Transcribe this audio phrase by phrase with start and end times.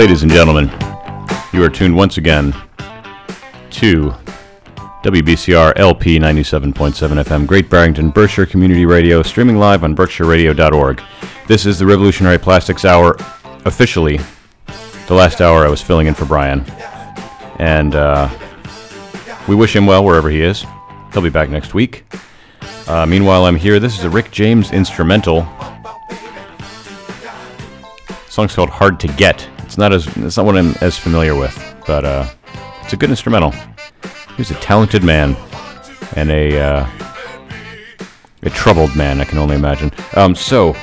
[0.00, 0.70] Ladies and gentlemen,
[1.52, 2.54] you are tuned once again
[3.68, 4.14] to
[5.04, 6.72] WBCR LP 97.7
[7.22, 11.02] FM, Great Barrington, Berkshire Community Radio, streaming live on berkshireradio.org.
[11.48, 13.14] This is the Revolutionary Plastics Hour,
[13.66, 14.18] officially
[15.06, 16.64] the last hour I was filling in for Brian.
[17.58, 18.30] And uh,
[19.46, 20.64] we wish him well wherever he is.
[21.12, 22.04] He'll be back next week.
[22.88, 23.78] Uh, meanwhile, I'm here.
[23.78, 25.42] This is a Rick James instrumental.
[28.08, 31.36] The song's called "Hard to Get." It's not as it's not what I'm as familiar
[31.36, 32.28] with, but uh,
[32.82, 33.54] it's a good instrumental.
[34.36, 35.36] He's a talented man
[36.16, 36.90] and a uh,
[38.42, 39.20] a troubled man.
[39.20, 39.92] I can only imagine.
[40.16, 40.74] Um, so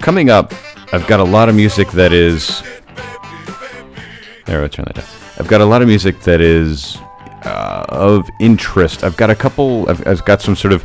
[0.00, 0.54] coming up,
[0.94, 2.62] I've got a lot of music that is.
[4.46, 5.04] There, I'll turn that down.
[5.38, 6.96] I've got a lot of music that is
[7.44, 9.04] uh, of interest.
[9.04, 9.86] I've got a couple.
[9.90, 10.82] I've, I've got some sort of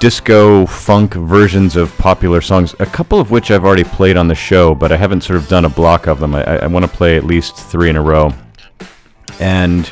[0.00, 4.34] disco funk versions of popular songs, a couple of which I've already played on the
[4.34, 6.34] show, but I haven't sort of done a block of them.
[6.34, 8.32] I, I want to play at least three in a row,
[9.40, 9.90] and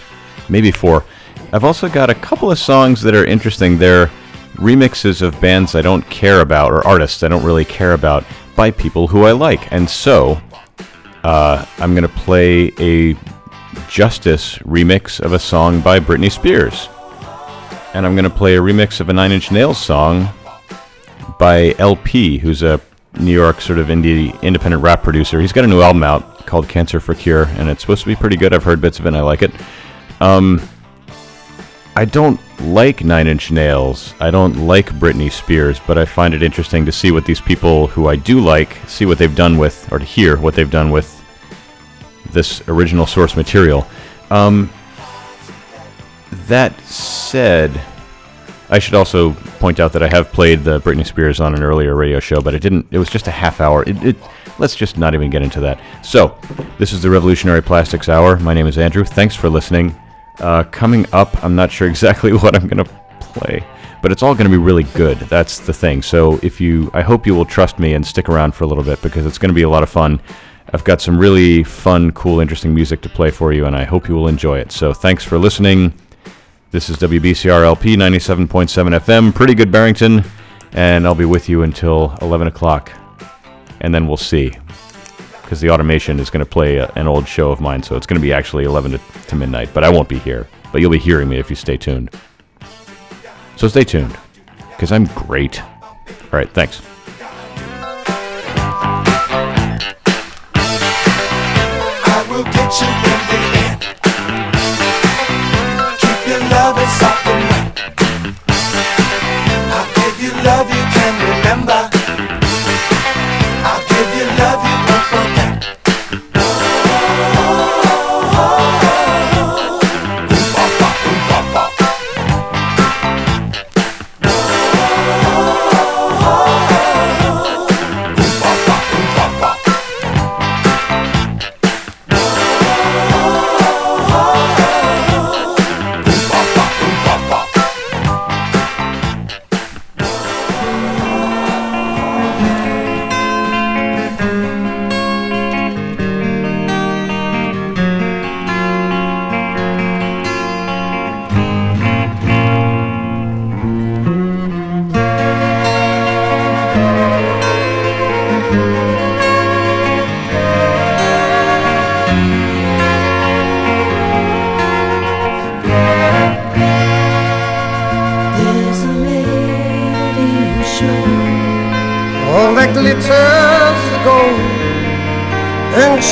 [0.49, 1.05] maybe four.
[1.53, 3.79] I've also got a couple of songs that are interesting.
[3.79, 4.11] They're
[4.55, 8.25] remixes of bands I don't care about, or artists I don't really care about,
[8.55, 9.73] by people who I like.
[9.73, 10.41] And so,
[11.25, 13.17] uh, I'm going to play a
[13.89, 16.89] Justice remix of a song by Britney Spears
[17.97, 20.29] and I'm going to play a remix of a Nine Inch Nails song
[21.39, 22.79] by El-P, who's a
[23.19, 25.41] New York sort of indie independent rap producer.
[25.41, 28.15] He's got a new album out called Cancer for Cure, and it's supposed to be
[28.15, 28.53] pretty good.
[28.53, 29.51] I've heard bits of it, and I like it.
[30.21, 30.61] Um,
[31.97, 34.13] I don't like Nine Inch Nails.
[34.21, 37.87] I don't like Britney Spears, but I find it interesting to see what these people
[37.87, 40.91] who I do like see what they've done with, or to hear what they've done
[40.91, 41.25] with
[42.31, 43.87] this original source material.
[44.31, 44.71] Um,
[46.49, 47.81] that said,
[48.69, 51.95] I should also point out that I have played the Britney Spears on an earlier
[51.95, 52.87] radio show, but it didn't.
[52.91, 53.85] It was just a half hour.
[53.85, 54.17] It, it,
[54.59, 55.81] let's just not even get into that.
[56.05, 56.37] So,
[56.79, 58.39] this is the Revolutionary Plastics Hour.
[58.39, 59.05] My name is Andrew.
[59.05, 59.95] Thanks for listening.
[60.39, 63.65] Uh, coming up, I'm not sure exactly what I'm going to play,
[64.03, 65.19] but it's all going to be really good.
[65.19, 66.03] That's the thing.
[66.03, 68.85] So, if you, I hope you will trust me and stick around for a little
[68.85, 70.21] bit because it's going to be a lot of fun.
[70.73, 74.09] I've got some really fun, cool, interesting music to play for you, and I hope
[74.09, 74.73] you will enjoy it.
[74.73, 75.93] So, thanks for listening.
[76.73, 80.25] This is WBCR LP 97.7 FM, pretty good Barrington,
[80.73, 82.93] and I'll be with you until 11 o'clock.
[83.81, 84.53] And then we'll see.
[85.43, 88.05] Because the automation is going to play a, an old show of mine, so it's
[88.05, 88.99] going to be actually 11 to,
[89.29, 90.49] to midnight, but I won't be here.
[90.73, 92.11] But you'll be hearing me if you stay tuned.
[93.55, 94.19] So stay tuned,
[94.71, 95.63] because I'm great.
[95.63, 96.83] All right, thanks.
[102.69, 102.96] I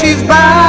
[0.04, 0.63] she's buying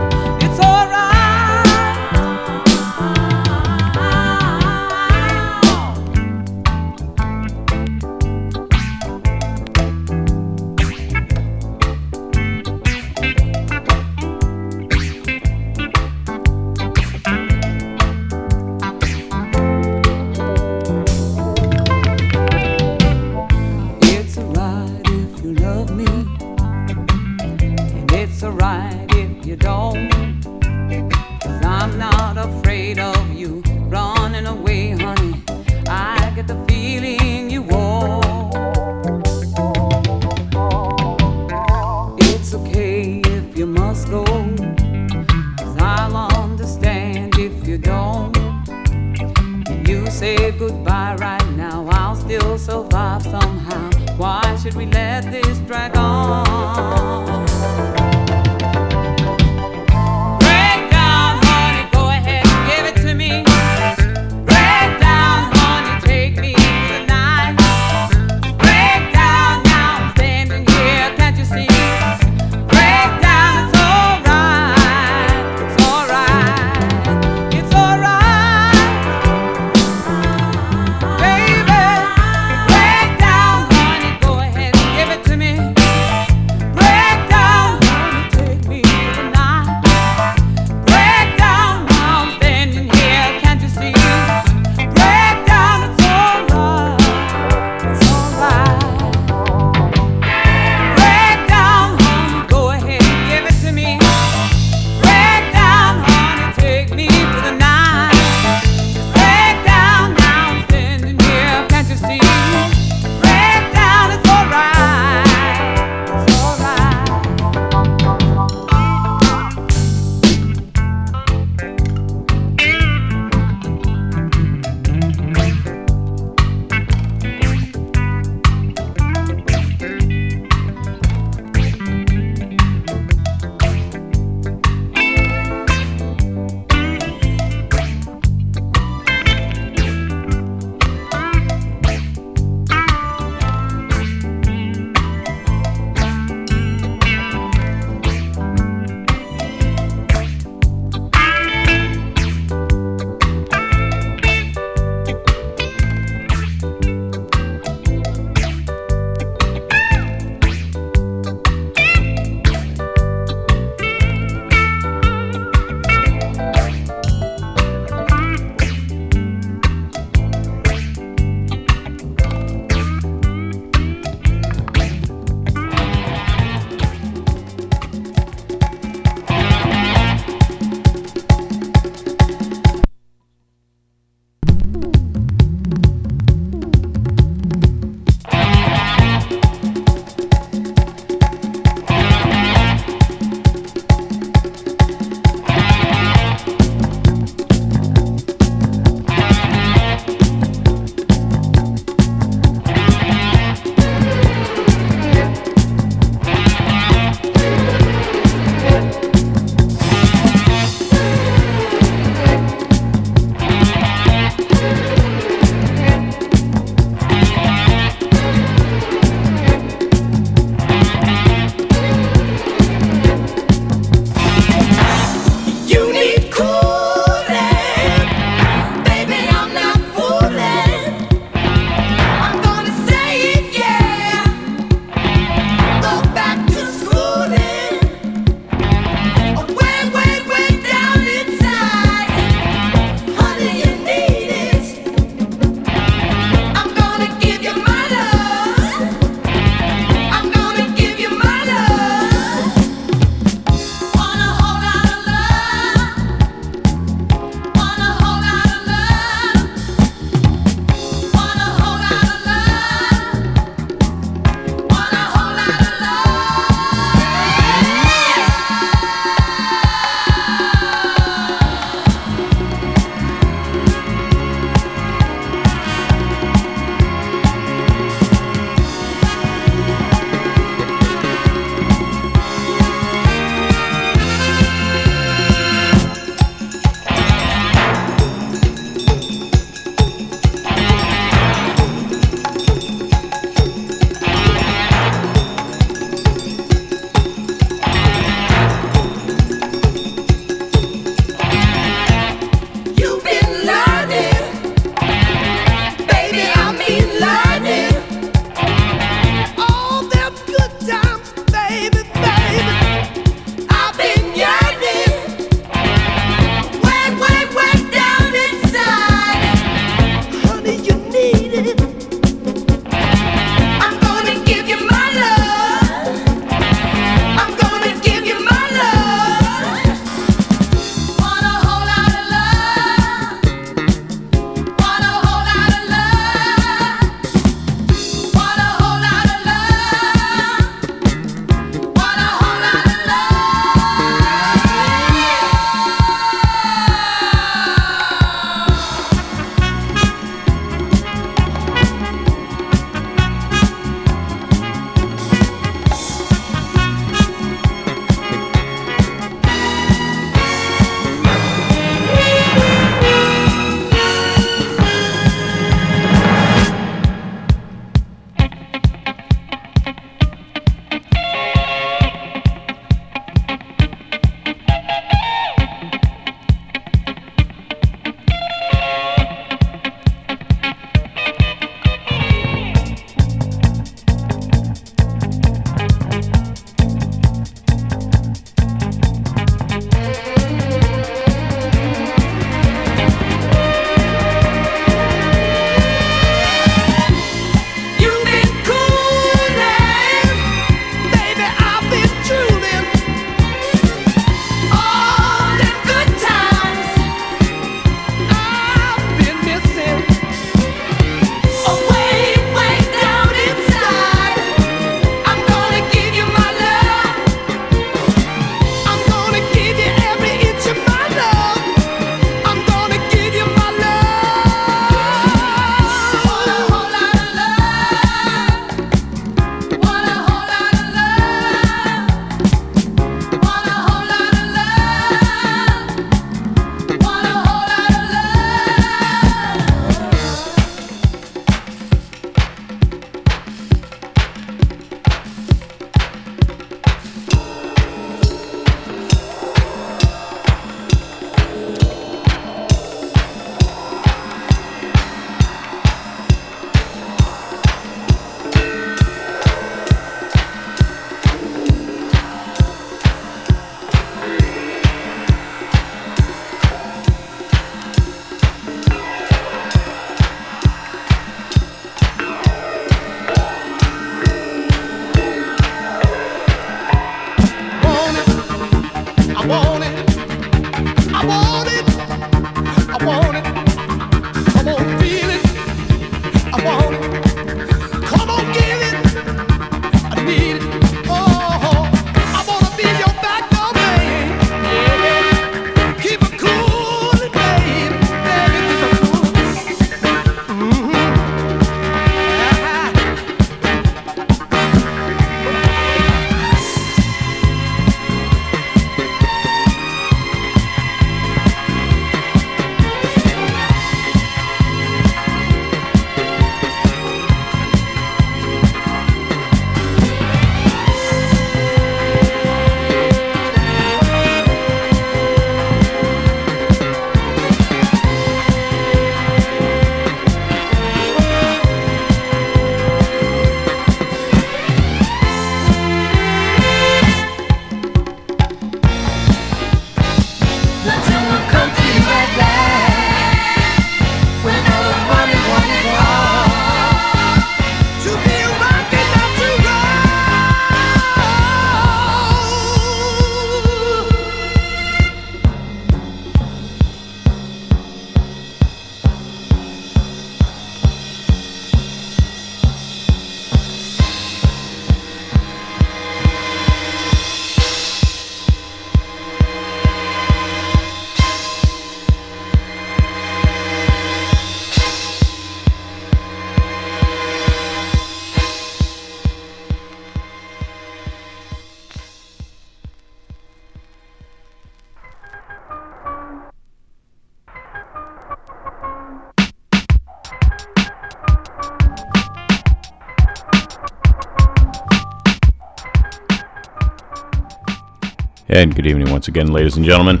[598.62, 600.00] good evening once again, ladies and gentlemen.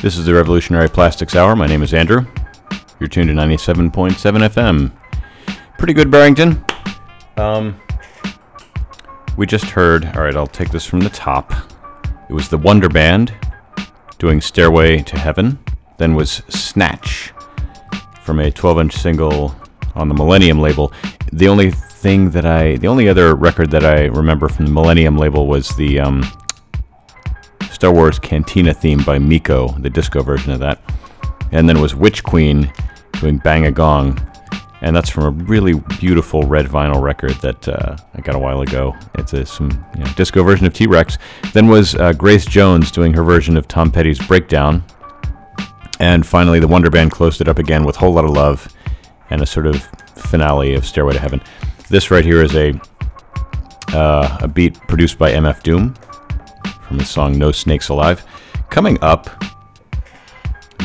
[0.00, 1.56] This is the Revolutionary Plastics Hour.
[1.56, 2.24] My name is Andrew.
[3.00, 4.92] You're tuned to 97.7 FM.
[5.76, 6.64] Pretty good, Barrington.
[7.36, 7.80] Um,
[9.36, 11.52] we just heard, all right, I'll take this from the top.
[12.30, 13.34] It was the Wonder Band
[14.18, 15.58] doing Stairway to Heaven.
[15.98, 17.32] Then was Snatch
[18.22, 19.52] from a 12 inch single
[19.96, 20.92] on the Millennium label.
[21.32, 25.18] The only thing that I, the only other record that I remember from the Millennium
[25.18, 26.22] label was the um,
[27.84, 30.80] Star Wars Cantina theme by Meco, the disco version of that.
[31.52, 32.72] And then was Witch Queen
[33.20, 34.18] doing Bang a Gong.
[34.80, 38.62] And that's from a really beautiful red vinyl record that uh, I got a while
[38.62, 38.96] ago.
[39.16, 41.18] It's a some you know, disco version of T Rex.
[41.52, 44.82] Then was uh, Grace Jones doing her version of Tom Petty's Breakdown.
[46.00, 48.66] And finally, the Wonder Band closed it up again with Whole Lotta Love
[49.28, 49.82] and a sort of
[50.16, 51.42] finale of Stairway to Heaven.
[51.90, 52.80] This right here is a
[53.92, 55.94] uh, a beat produced by MF Doom
[56.86, 58.24] from the song No Snakes Alive.
[58.70, 59.28] Coming up,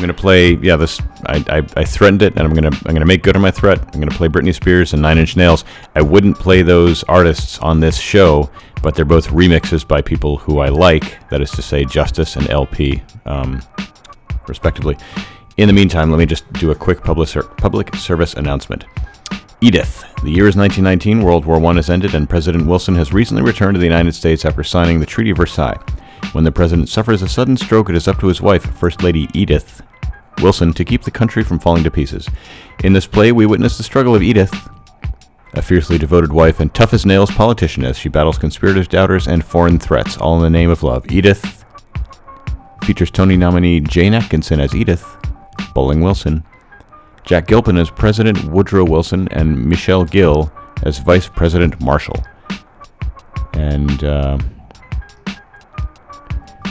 [0.00, 0.54] gonna play.
[0.54, 3.42] Yeah, this I, I, I threatened it, and I'm gonna I'm gonna make good on
[3.42, 3.78] my threat.
[3.78, 5.64] I'm gonna play Britney Spears and Nine Inch Nails.
[5.94, 8.50] I wouldn't play those artists on this show,
[8.82, 11.28] but they're both remixes by people who I like.
[11.28, 13.60] That is to say, Justice and LP, um,
[14.48, 14.96] respectively.
[15.58, 17.28] In the meantime, let me just do a quick public
[17.58, 18.84] public service announcement.
[19.62, 20.04] Edith.
[20.22, 23.74] The year is 1919, World War I has ended, and President Wilson has recently returned
[23.74, 25.78] to the United States after signing the Treaty of Versailles.
[26.32, 29.28] When the president suffers a sudden stroke, it is up to his wife, First Lady
[29.34, 29.82] Edith
[30.40, 32.26] Wilson, to keep the country from falling to pieces.
[32.84, 34.54] In this play, we witness the struggle of Edith,
[35.52, 39.44] a fiercely devoted wife and tough as nails politician, as she battles conspirators, doubters, and
[39.44, 41.10] foreign threats, all in the name of love.
[41.10, 41.64] Edith
[42.84, 45.04] features Tony nominee Jayne Atkinson as Edith,
[45.74, 46.44] Bolling Wilson,
[47.24, 50.52] Jack Gilpin as President Woodrow Wilson, and Michelle Gill
[50.82, 52.22] as Vice President Marshall.
[53.52, 54.38] And uh,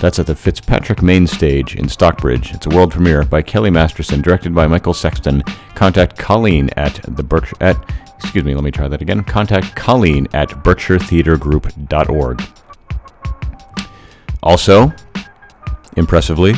[0.01, 2.53] that's at the Fitzpatrick Main Stage in Stockbridge.
[2.53, 5.43] It's a world premiere by Kelly Masterson, directed by Michael Sexton.
[5.75, 7.77] Contact Colleen at the Berkshire at
[8.19, 9.23] excuse me, let me try that again.
[9.23, 12.43] Contact Colleen at berkshiretheatergroup.org.
[14.43, 14.93] Also,
[15.95, 16.53] impressively,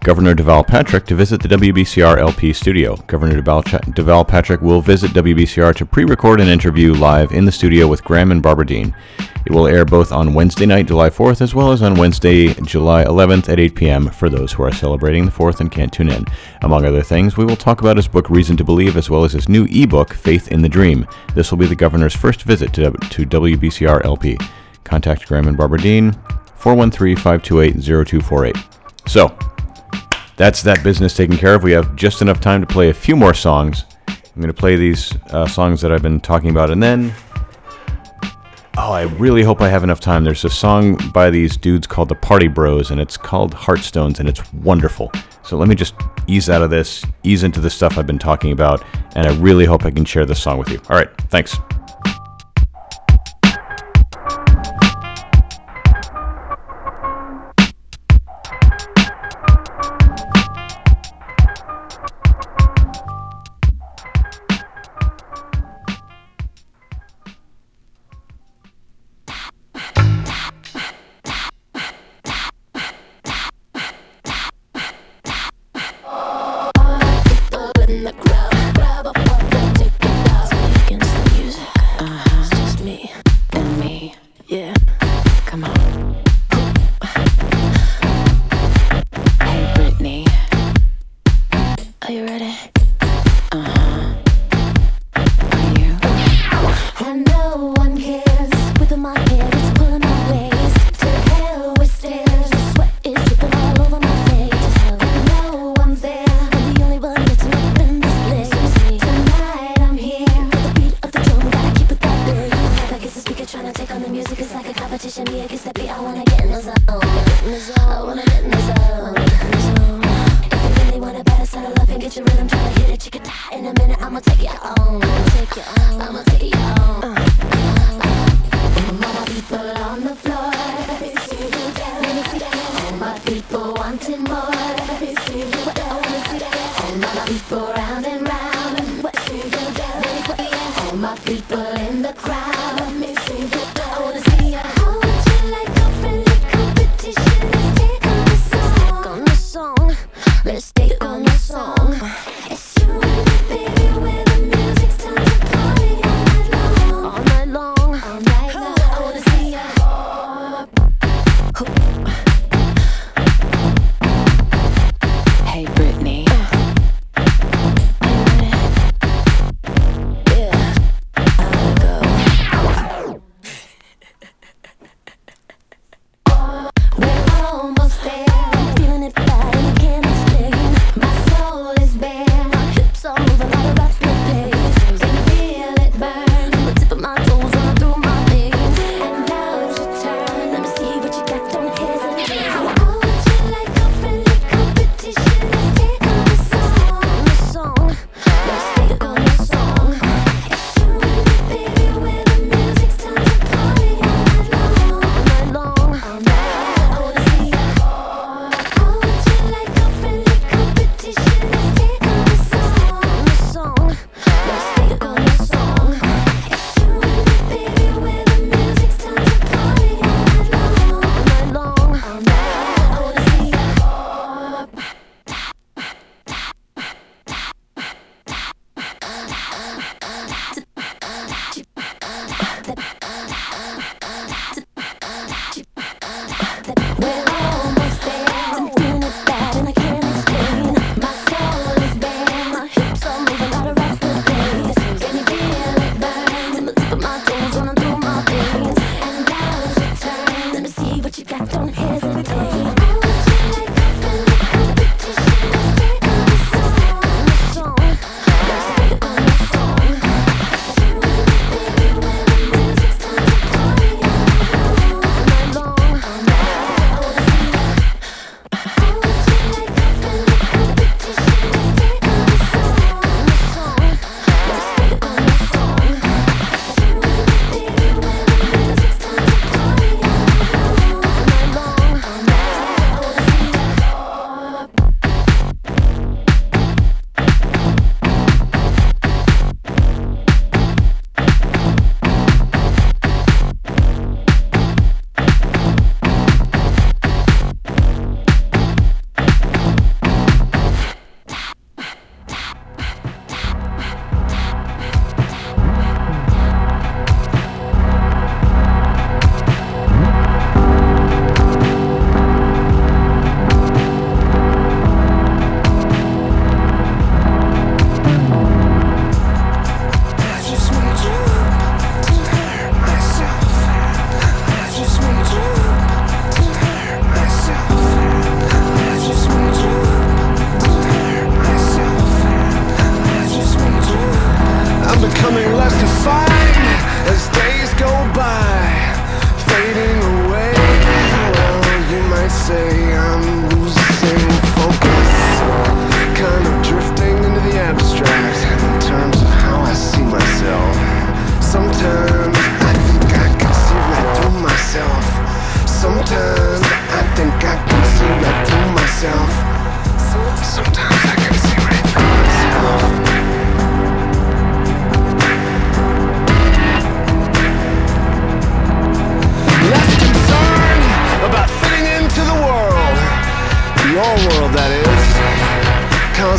[0.00, 2.96] Governor Deval Patrick to visit the WBCR LP studio.
[3.08, 7.88] Governor Deval, Patrick will visit WBCR to pre record an interview live in the studio
[7.88, 8.94] with Graham and Barbara Dean.
[9.46, 13.04] It will air both on Wednesday night, July 4th, as well as on Wednesday, July
[13.04, 14.10] 11th at 8 p.m.
[14.10, 16.24] for those who are celebrating the 4th and can't tune in.
[16.62, 19.32] Among other things, we will talk about his book Reason to Believe, as well as
[19.32, 21.06] his new ebook, Faith in the Dream.
[21.34, 24.36] This will be the governor's first visit to, to WBCR LP.
[24.82, 26.12] Contact Graham and Barbara Dean,
[26.56, 28.56] 413 528 0248.
[29.06, 29.36] So,
[30.36, 31.62] that's that business taken care of.
[31.62, 33.84] We have just enough time to play a few more songs.
[34.08, 37.14] I'm going to play these uh, songs that I've been talking about, and then.
[38.78, 40.22] Oh, I really hope I have enough time.
[40.22, 44.28] There's a song by these dudes called the Party Bros, and it's called Heartstones, and
[44.28, 45.10] it's wonderful.
[45.42, 45.94] So let me just
[46.26, 48.84] ease out of this, ease into the stuff I've been talking about,
[49.14, 50.78] and I really hope I can share this song with you.
[50.90, 51.56] All right, thanks.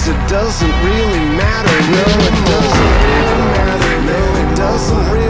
[0.10, 5.27] It doesn't really matter, no it doesn't really matter, no it doesn't really matter.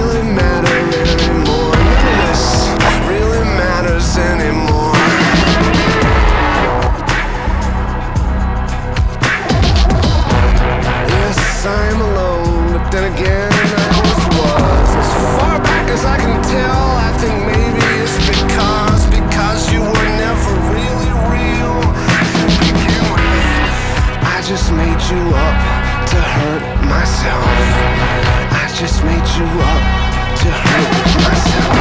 [25.09, 27.47] you up to hurt myself.
[28.51, 29.83] I just made you up
[30.41, 30.91] to hurt
[31.23, 31.75] myself.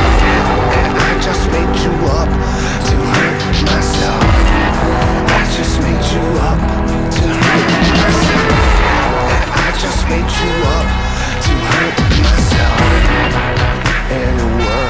[0.78, 2.30] And I just made you up
[2.86, 4.22] to hurt myself.
[5.26, 6.60] I just made you up
[7.18, 8.52] to hurt myself.
[9.34, 10.86] And I just made you up
[11.46, 11.98] to hurt
[12.30, 12.80] myself.
[14.12, 14.85] And the world.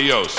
[0.00, 0.34] Adios,